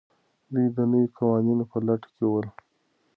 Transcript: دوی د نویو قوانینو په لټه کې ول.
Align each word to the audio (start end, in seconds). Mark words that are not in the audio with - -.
دوی 0.53 0.67
د 0.75 0.77
نویو 0.91 1.13
قوانینو 1.17 1.63
په 1.71 1.77
لټه 1.87 2.09
کې 2.15 2.25
ول. 2.29 2.47